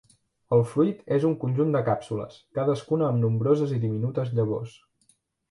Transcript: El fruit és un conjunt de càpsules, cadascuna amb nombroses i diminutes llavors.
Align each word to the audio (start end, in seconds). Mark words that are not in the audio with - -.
El 0.55 0.61
fruit 0.69 1.03
és 1.17 1.27
un 1.29 1.35
conjunt 1.43 1.75
de 1.77 1.81
càpsules, 1.89 2.39
cadascuna 2.61 3.11
amb 3.11 3.23
nombroses 3.27 3.75
i 3.77 3.79
diminutes 3.85 4.35
llavors. 4.41 4.77